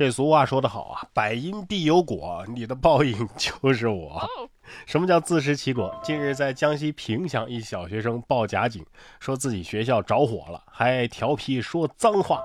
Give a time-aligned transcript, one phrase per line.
[0.00, 4.26] 这俗话说得好啊，百因必有果，你的报应 就是我。
[4.86, 5.94] 什么叫自食其果？
[6.02, 8.82] 近日在江西萍乡，一小学生报假警，
[9.20, 12.42] 说自己学校着火了，还调皮说脏话。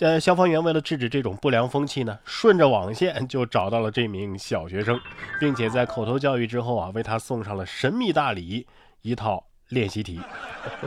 [0.00, 5.00] 呃，消防员为了制止这种不良风气呢，顺着网线就找到了这名小学生，
[5.40, 8.66] 并且在口头教育之后啊，为他送上了神秘大礼——
[9.00, 10.20] 一套练习题。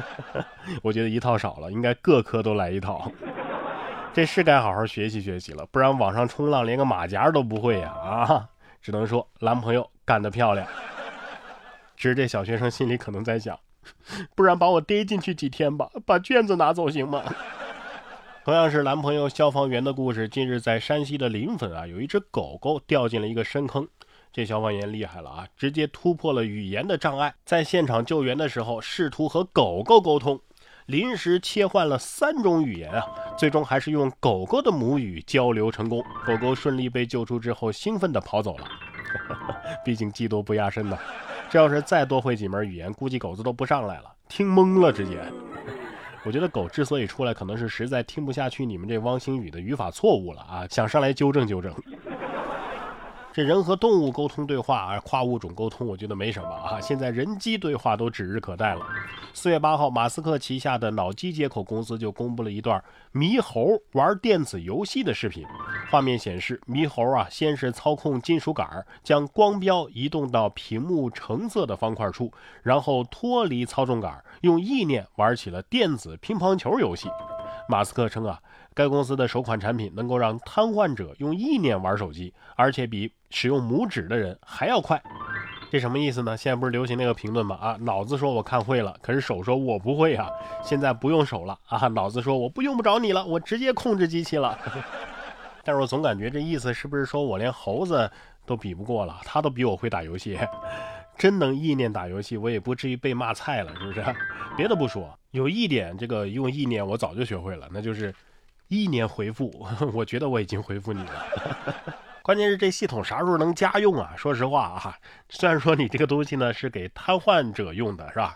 [0.84, 3.12] 我觉得一套少了，应该各科都来一套。
[4.16, 7.90] 这是该好好学习学习了，不然网上冲浪连个马甲都不会呀！
[7.90, 8.50] 啊，
[8.82, 10.66] 只能说男朋友干得漂亮。
[11.98, 13.59] 只是这小学生心里可能在想，
[14.34, 17.26] 不然把我逮进去几天吧，把卷子拿走行吗？
[18.46, 23.86] 同样是男朋友消防员的故事，近日在山西的临汾啊，有一只狗狗掉进了一个深坑，
[24.32, 30.40] 这消防员厉害了啊，直接突破了语言的障碍，在现场救援的时候试图和狗狗沟通。
[30.85, 33.03] 临时切换了三种语言啊，
[33.38, 36.03] 最终还是用狗狗的母语交流成功。
[36.25, 38.67] 狗狗顺利被救出之后，兴奋地跑走了。
[39.84, 40.97] 毕竟技多不压身呐，
[41.50, 45.19] 这要是再多会几门语言，估计狗子都不上来了，听懵了直接。
[46.23, 51.73] 我觉得狗之所以出来，可能是实在听不下去你们这汪星宇的语法错误了啊，想上来纠正纠正。
[53.36, 56.80] 这人和动物沟通对话啊，跨物种沟通，我觉得没什么啊。
[56.80, 58.88] 现在人机对话都指日可待了。
[59.33, 62.81] 四月八号，马斯克旗下的脑机接口公司就公布了一段
[63.14, 65.45] 猕猴玩电子游戏的视频。
[65.92, 72.31] 画面显示，猕猴啊，先是操控金属杆，将光标移动到屏幕橙色的方块处，
[72.64, 77.09] 然后脱离操纵杆，用意念玩起了电子乒乓球游戏。
[77.67, 78.39] 马斯克称啊。
[78.76, 85.02] 该公司的首款产品能够让瘫痪者用意念玩手机，而且比使用拇指的人还要快。
[85.72, 86.36] 这什么意思呢？
[86.36, 87.56] 现在不是流行那个评论吗？
[87.56, 90.30] 啊，脑子说我看会了，可是手说我不会啊。
[90.62, 94.59] 现在不用手了啊，脑子说我不用不着你了，我直接控制机器了。
[95.64, 98.12] 但是我总感觉这意思是不是说我连猴子
[98.45, 99.22] 都比不过了？
[99.23, 100.38] 他都比我会打游戏，
[101.17, 104.04] 真能意念打游戏，我也不至于被骂菜了，是不是？
[104.58, 108.14] 别的不说，有一点这个用意念我早就学会了，那就是。
[108.67, 111.95] 意念回复， 我觉得我已经回复你了。
[112.21, 114.14] 关键是这系统啥时候能家用啊？
[114.17, 114.98] 说实话啊，
[115.30, 118.36] 虽然说你这个东西呢是给瘫痪者用的，是吧？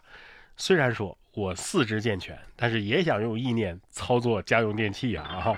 [0.58, 5.56] 虽然说我四肢健全，但是也想用意念操作家用电器啊。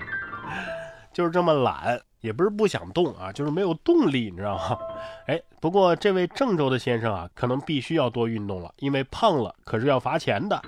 [1.12, 4.78] 就是这么懒，也不是不想动啊，就是没有动力，你知道吗？
[5.26, 10.62] 哎，不过这位郑州的先生啊，可能必须要多运动了，因为胖了可是要罚钱的。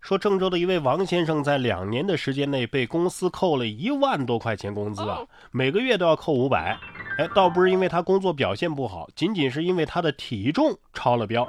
[0.00, 5.20] 说郑州的一位王先生在两年的时间内被公司扣了一万多块钱工资啊，
[5.50, 6.78] 每个月都要扣五百。
[7.18, 11.46] 哎，倒不是因为他工作表现不好，仅仅是因为他的体重超了标。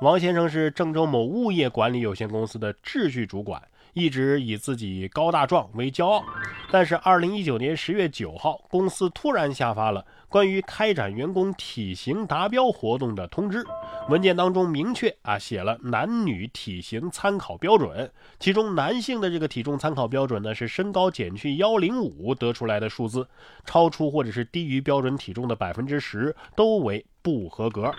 [0.00, 3.62] 王先生是郑州某物业管理有限公司的秩序主管。
[3.94, 6.24] 一直以自己高大壮为骄傲，
[6.70, 13.64] 但是二零一九年十月九号，公司突然下发了关于开展员工体型达标活动的通知。
[14.08, 18.10] 文件当中明确啊写了男女体型参考标准，
[18.40, 23.26] 其中男性的这个体重参考标准呢是身高减去幺零五得出来的数字，
[23.64, 27.92] 超出或者是低于标准体重的百分之十都为不合格。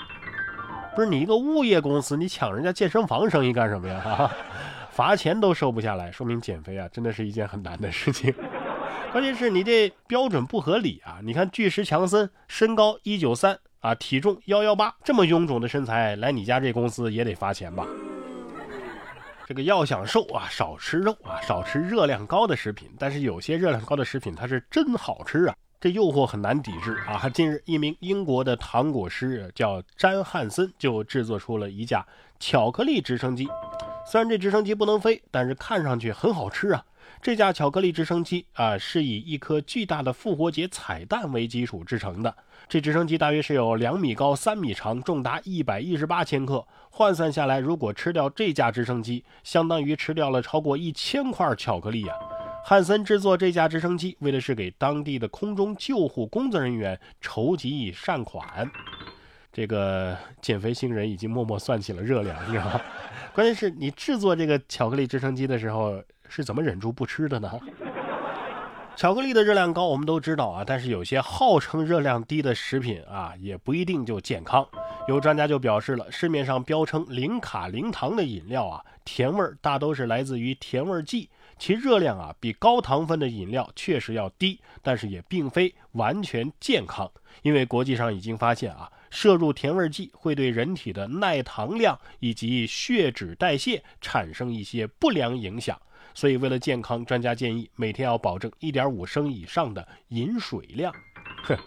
[0.93, 4.29] 不是你一个物业公司，你抢人家健身房生意干什么呀？
[4.95, 8.33] 罚钱都收不下来，说明减肥啊真的是一件很难的事情。
[9.11, 11.19] 关键是你这标准不合理啊！
[11.21, 17.85] 你看巨石强森身高一九三啊，体重幺幺八，这么臃肿的身材来你家这公司也得罚钱吧？
[19.45, 22.89] 这个要想瘦啊，少吃肉啊，少吃热量高的食品。
[22.97, 27.27] 但是有些热量高的食品它是真好吃啊，这诱惑很难抵制啊。
[27.27, 32.05] 近日，一名英国的糖果师叫詹汉森就制作出了一架
[32.39, 33.45] 巧克力直升机。
[34.07, 36.85] 虽然这直升机不能飞，但是看上去很好吃啊！
[37.23, 42.35] 这架巧克力直升机啊，是以一颗巨大的复活节彩蛋为基础制成的。
[42.69, 46.65] 这直升机大约是有两米高、三米长，重达一百一十八千克。
[46.91, 52.13] 换算下来，如果吃掉这架直升机，相当于吃掉了超过一千块巧克力呀！
[52.63, 58.69] 汉森制作这架直升机，为的是给当地的空中救护工作人员筹集善款。
[59.55, 62.81] 这个减肥星人已经默默算起了热量，你知道吗？
[63.33, 67.49] 关键是你制作这个巧克力直升机的时候是怎么忍住不吃的呢？
[68.97, 74.67] 巧克力的热量高，我们都知道啊，但是有些号称热量低的食品啊，也不一定就健康。
[75.07, 87.09] 有专家就表示了，市面上标称零卡零糖的饮料啊，甜味儿大都是来自于甜味剂，其热量啊比高糖分的饮料确实要低，但是也并非完全健康，
[87.41, 88.91] 因为国际上已经发现啊。
[89.15, 95.81] 摄入甜味剂会对人体的耐糖量以及血脂代谢产生一些不良影响，
[96.13, 100.93] 所以为了健康，专家建议每天要保证一点五升以上的饮水量。
[101.45, 101.57] 哼，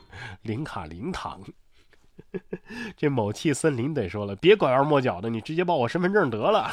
[0.43, 1.43] 零卡零糖。
[2.99, 6.71] 这某气森林得说了，别拐弯抹角的，你直接报我身份证得了。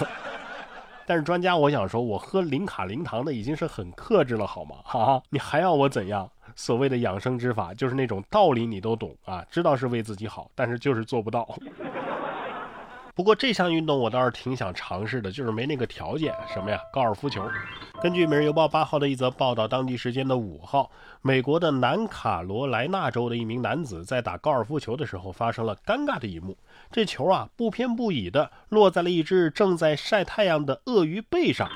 [1.05, 4.77] 但是专家，我想说，我喝零卡零糖的已经是很克制了，好吗？
[4.85, 6.29] 哈，你还要我怎样？
[6.55, 11.47] 所谓的养生之法，就是那种道理你都懂啊，知道是为自己好，但是就是做不到。
[13.15, 16.35] 不过这项运动我倒是挺想尝试的，就是没那个条件。
[16.53, 16.77] 什么呀？
[16.91, 17.49] 高尔夫球。
[18.03, 20.91] 根据《每日邮报》八号的一则报道，当地时间的五号，
[21.21, 26.57] 美国的南卡罗来纳州的一名男子在打高尔夫球的时候发生了尴尬的一幕。
[26.91, 31.69] 这球啊不偏不倚的落在了一只正在晒太阳的鳄鱼背上，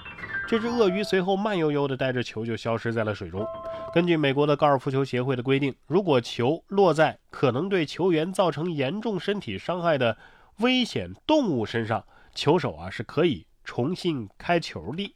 [0.45, 3.47] 这只鳄鱼随后慢悠悠的带着球就消失在了水中。
[3.93, 10.17] 根据美国的高尔夫球协会的规定，如果球落在可能对球员造成严重身体伤害的
[10.59, 15.15] 危险动物身上，球手啊是可以重新开球的。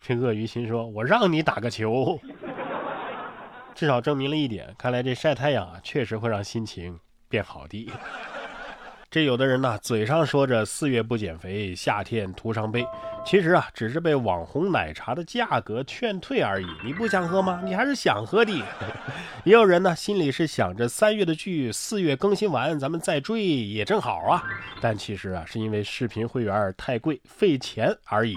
[0.00, 2.18] 这鳄鱼心说：“我让你打个球，
[3.74, 7.90] 至少证明了一点，看来这晒太阳啊，确实会让心情变好的。”
[9.10, 12.86] 这有的人呢，嘴上说着四月不减肥，夏天徒伤悲，
[13.24, 16.66] 其实啊，只是被网红奶茶的价格劝退而已。
[16.84, 17.62] 你不想喝吗？
[17.64, 18.52] 你还是想喝的。
[19.44, 24.42] 也有人呢，心里是想着三月的剧四月更新完，咱们再追也正好啊。
[24.78, 28.36] 但其实啊，是因为视频会员太贵，费钱而已。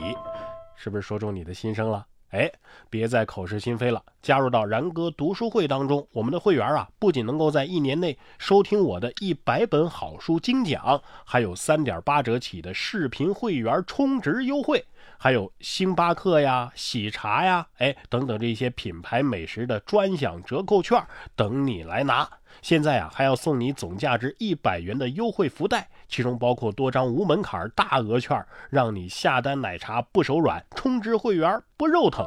[0.78, 2.06] 是不是说中你的心声了？
[2.32, 2.52] 哎，
[2.90, 4.04] 别再口是心非了。
[4.22, 14.86] 加入到然哥读书会当中，我们的会员啊，不仅能够在一年内收听我的一百本好书精讲，还有三点八折起的视频会员充值优惠，
[15.18, 21.04] 还有星巴克呀、喜茶呀，哎等等这些品牌美食的专享折扣券
[21.36, 22.30] 等你来拿。
[22.62, 32.26] 现在啊，还要送你总价值一百元的优惠福袋，其中包括多张无门槛大额券，让你下单奶茶不手软，充值会员不肉疼。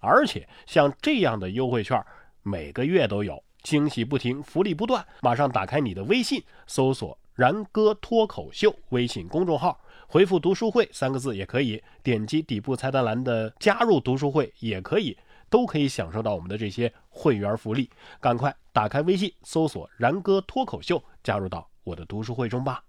[0.00, 2.00] 而且像这样的优惠券，
[2.42, 5.04] 每个月都有，惊喜不停，福利不断。
[5.22, 15.18] 马上打开你的微信，搜索“然哥脱口秀”微信公众号，回复“读书会”三个字也可以，点击底部菜单栏的“加入读书会”也可以。
[15.50, 17.90] 都可以享受到我们的这些会员福利，
[18.20, 22.82] 赶快打开微信搜索“然哥脱口秀”，加入到我的读书会中吧。